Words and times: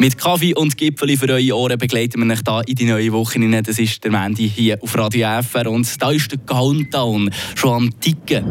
Mit 0.00 0.16
Kaffee 0.16 0.54
und 0.54 0.76
Gipfeli 0.76 1.16
für 1.16 1.28
eure 1.28 1.56
Ohren 1.56 1.76
begleiten 1.76 2.20
wir 2.20 2.32
euch 2.32 2.40
hier 2.46 2.62
in 2.68 2.74
die 2.76 2.84
neue 2.84 3.12
Woche. 3.12 3.40
Das 3.62 3.80
ist 3.80 4.04
der 4.04 4.12
Mandy 4.12 4.48
hier 4.48 4.80
auf 4.80 4.96
Radio 4.96 5.42
FR 5.42 5.68
und 5.68 6.00
da 6.00 6.12
ist 6.12 6.30
der 6.30 6.38
Countdown 6.38 7.30
schon 7.56 7.72
am 7.72 8.00
Ticken 8.00 8.44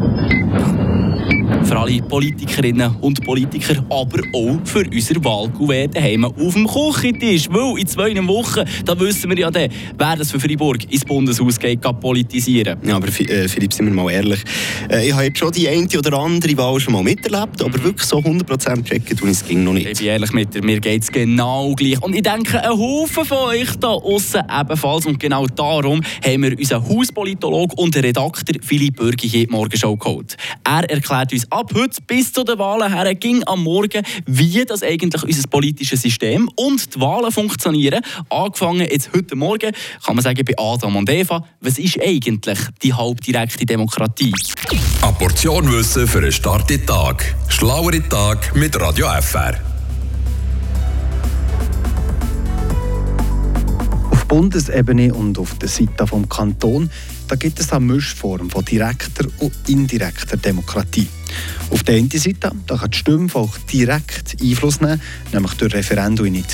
für 1.68 1.78
alle 1.78 2.00
Politikerinnen 2.00 2.96
und 3.02 3.22
Politiker, 3.24 3.84
aber 3.90 4.22
auch 4.32 4.58
für 4.64 4.86
unser 4.90 5.22
Wahlkuvert 5.22 5.94
daheim 5.94 6.24
auf 6.24 6.54
dem 6.54 6.66
Küchentisch. 6.66 7.46
Weil 7.50 7.78
in 7.78 7.86
zwei 7.86 8.14
Wochen, 8.26 8.64
da 8.86 8.98
wissen 8.98 9.28
wir 9.28 9.38
ja 9.38 9.50
dann, 9.50 9.68
wer 9.98 10.16
das 10.16 10.30
für 10.30 10.40
Freiburg 10.40 10.90
ins 10.90 11.04
Bundeshaus 11.04 11.58
geht, 11.58 11.82
politisieren. 12.00 12.78
Ja, 12.82 12.96
aber 12.96 13.08
äh, 13.08 13.46
Philipp, 13.48 13.74
sind 13.74 13.84
wir 13.84 13.92
mal 13.92 14.10
ehrlich. 14.10 14.40
Äh, 14.90 15.08
ich 15.08 15.14
habe 15.14 15.30
schon 15.34 15.52
die 15.52 15.68
eine 15.68 15.86
oder 15.98 16.18
andere 16.18 16.56
Wahl 16.56 16.80
schon 16.80 16.94
mal 16.94 17.02
miterlebt, 17.02 17.60
aber 17.60 17.78
mhm. 17.78 17.84
wirklich 17.84 18.06
so 18.06 18.16
100% 18.16 18.84
checken 18.84 19.16
tun 19.18 19.28
es 19.28 19.44
ging 19.44 19.62
noch 19.62 19.74
nicht. 19.74 19.88
Ich 19.88 19.98
bin 19.98 20.06
ehrlich 20.06 20.32
mit 20.32 20.54
dir, 20.54 20.64
mir 20.64 20.80
geht 20.80 21.02
es 21.02 21.12
genau 21.12 21.74
gleich. 21.74 22.02
Und 22.02 22.14
ich 22.14 22.22
denke, 22.22 22.62
ein 22.62 22.78
Haufen 22.78 23.26
von 23.26 23.38
euch 23.48 23.76
da 23.78 23.88
außen 23.88 24.40
ebenfalls. 24.58 25.04
Und 25.04 25.20
genau 25.20 25.46
darum 25.46 26.00
haben 26.24 26.42
wir 26.42 26.58
unseren 26.58 26.88
Hauspolitolog 26.88 27.76
und 27.78 27.94
Redakteur 27.94 28.54
Philipp 28.62 28.96
Bürgi 28.96 29.28
hier 29.28 29.46
morgen 29.50 29.76
schon 29.76 29.98
geholt. 29.98 30.34
Er 30.64 30.88
erklärt 30.88 31.34
uns 31.34 31.46
ab 31.58 31.72
heute 31.74 32.00
bis 32.06 32.32
zu 32.32 32.44
den 32.44 32.58
Wahlen 32.58 32.92
her 32.92 33.12
ging 33.16 33.42
am 33.44 33.64
Morgen, 33.64 34.04
wie 34.26 34.64
das 34.64 34.84
eigentlich 34.84 35.24
unser 35.24 35.48
politisches 35.48 36.02
System 36.02 36.48
und 36.54 36.94
die 36.94 37.00
Wahlen 37.00 37.32
funktionieren. 37.32 38.00
Angefangen 38.30 38.86
jetzt 38.88 39.10
heute 39.14 39.34
Morgen, 39.34 39.72
kann 40.04 40.14
man 40.14 40.22
sagen, 40.22 40.44
bei 40.44 40.54
Adam 40.56 40.94
und 40.94 41.10
Eva. 41.10 41.44
Was 41.60 41.78
ist 41.78 42.00
eigentlich 42.00 42.58
die 42.82 42.94
halbdirekte 42.94 43.66
Demokratie? 43.66 44.32
Eine 45.02 45.12
Portion 45.14 45.70
Wissen 45.72 46.06
für 46.06 46.18
einen 46.18 46.32
starken 46.32 46.86
Tag. 46.86 47.34
Schlauere 47.48 48.08
Tag 48.08 48.54
mit 48.54 48.78
Radio 48.80 49.08
FR. 49.20 49.77
Bundesebene 54.28 55.14
und 55.14 55.38
auf 55.38 55.54
der 55.54 55.68
Seite 55.68 56.06
vom 56.06 56.28
Kanton 56.28 56.90
da 57.28 57.36
gibt 57.36 57.60
es 57.60 57.72
eine 57.72 57.84
Mischform 57.84 58.48
von 58.48 58.64
direkter 58.64 59.26
und 59.38 59.52
indirekter 59.66 60.36
Demokratie. 60.36 61.08
Auf 61.70 61.82
der 61.82 61.96
einen 61.96 62.10
Seite 62.10 62.52
da 62.66 62.76
kann 62.76 62.90
die 62.90 62.96
Stimmvolk 62.96 63.66
direkt 63.66 64.36
Einfluss 64.40 64.80
nehmen, 64.80 65.00
nämlich 65.32 65.54
durch 65.54 65.74
Referenden. 65.74 66.44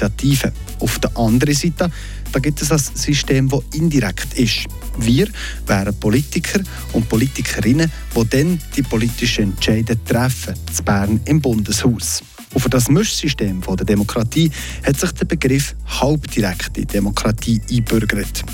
Auf 0.81 0.99
der 0.99 1.17
anderen 1.17 1.55
Seite 1.55 1.91
da 2.33 2.41
gibt 2.41 2.61
es 2.63 2.73
ein 2.73 2.79
System, 2.79 3.49
das 3.49 3.63
indirekt 3.73 4.35
ist. 4.35 4.67
Wir 4.99 5.29
wären 5.67 5.95
Politiker 5.95 6.61
und 6.93 7.09
Politikerinnen, 7.09 7.91
die 8.17 8.29
dann 8.29 8.61
die 8.77 8.83
politischen 8.83 9.53
Entscheidungen 9.53 10.05
treffen, 10.05 10.55
zu 10.73 10.83
Bern 10.83 11.21
im 11.27 11.41
Bundeshaus. 11.41 12.23
Und 12.55 12.61
für 12.61 12.71
das 12.71 12.89
Mischsystem 12.89 13.61
der 13.61 13.85
Demokratie 13.85 14.51
hat 14.87 14.99
sich 14.99 15.13
der 15.13 15.27
Begriff 15.27 15.75
halbdirekte 16.01 16.87
Demokratie 16.87 17.61
einbürgert. 17.71 18.45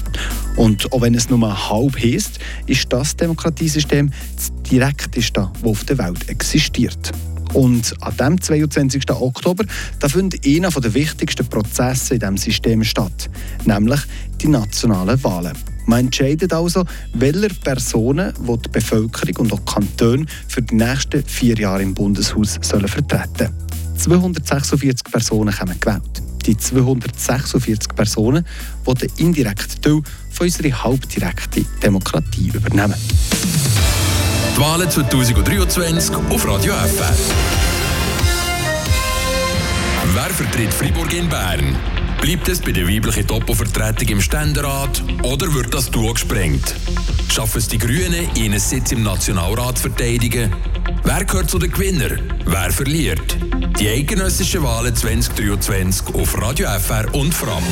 Und 0.56 0.92
auch 0.92 1.02
wenn 1.02 1.14
es 1.14 1.30
nur 1.30 1.70
halb 1.70 1.96
heisst, 2.02 2.38
ist 2.66 2.92
das 2.92 3.14
Demokratiesystem 3.14 4.10
das 4.34 4.52
direkteste, 4.70 5.50
das 5.52 5.64
auf 5.64 5.84
der 5.84 5.98
Welt 5.98 6.28
existiert. 6.28 7.12
Und 7.52 7.94
an 8.00 8.16
dem 8.16 8.40
22. 8.40 9.10
Oktober 9.10 9.64
da 9.98 10.08
findet 10.08 10.46
einer 10.46 10.70
der 10.70 10.94
wichtigsten 10.94 11.46
Prozesse 11.46 12.14
in 12.14 12.20
diesem 12.20 12.36
System 12.36 12.84
statt, 12.84 13.28
nämlich 13.64 14.00
die 14.40 14.48
nationalen 14.48 15.22
Wahlen. 15.24 15.52
Man 15.86 16.06
entscheidet 16.06 16.52
also, 16.52 16.84
welche 17.14 17.48
Personen 17.48 18.32
die, 18.38 18.58
die 18.62 18.68
Bevölkerung 18.68 19.36
und 19.38 19.52
auch 19.52 19.64
Kantone 19.64 20.26
für 20.46 20.62
die 20.62 20.76
nächsten 20.76 21.24
vier 21.24 21.58
Jahre 21.58 21.82
im 21.82 21.94
Bundeshaus 21.94 22.58
sollen 22.62 22.86
vertreten 22.86 23.48
sollen. 23.48 23.69
246 24.00 25.12
Personen 25.12 25.58
haben 25.58 25.78
gewählt. 25.78 26.22
Die 26.46 26.56
246 26.56 27.94
Personen, 27.94 28.46
die 28.86 28.94
den 28.94 29.10
indirekten 29.18 29.82
Teil 29.82 30.00
von 30.30 30.46
unserer 30.46 30.84
halbdirekten 30.84 31.66
Demokratie 31.82 32.48
übernehmen. 32.48 32.94
Die 34.56 34.60
Wahlen 34.60 34.90
2023 34.90 36.16
auf 36.16 36.46
Radio 36.46 36.72
FR. 36.72 37.14
Wer 40.14 40.30
vertritt 40.30 40.72
Fribourg 40.72 41.12
in 41.12 41.28
Bern? 41.28 41.76
Bleibt 42.20 42.48
es 42.48 42.60
bei 42.60 42.72
der 42.72 42.88
weiblichen 42.88 43.26
Topo-Vertretung 43.26 44.08
im 44.08 44.20
Ständerat 44.20 45.02
oder 45.22 45.52
wird 45.54 45.72
das 45.72 45.90
Duo 45.90 46.12
gesprengt? 46.12 46.74
Schaffen 47.28 47.58
es 47.58 47.68
die 47.68 47.78
Grünen, 47.78 48.28
ihren 48.34 48.58
Sitz 48.58 48.92
im 48.92 49.02
Nationalrat 49.02 49.78
zu 49.78 49.88
verteidigen? 49.88 50.52
Wer 51.04 51.24
gehört 51.24 51.50
zu 51.50 51.58
den 51.58 51.70
Gewinnern? 51.70 52.20
Wer 52.44 52.70
verliert? 52.72 53.38
Die 53.80 53.88
eidgenössischen 53.88 54.62
Wahlen 54.62 54.94
2023 54.94 56.14
auf 56.14 56.38
Radio 56.38 56.68
FR 56.68 57.14
und 57.14 57.32
Frappen. 57.32 57.64